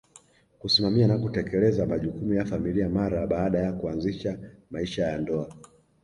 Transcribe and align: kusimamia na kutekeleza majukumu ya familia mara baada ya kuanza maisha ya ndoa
kusimamia 0.59 1.07
na 1.07 1.17
kutekeleza 1.17 1.85
majukumu 1.85 2.33
ya 2.33 2.45
familia 2.45 2.89
mara 2.89 3.27
baada 3.27 3.59
ya 3.59 3.73
kuanza 3.73 4.37
maisha 4.71 5.07
ya 5.07 5.17
ndoa 5.17 5.49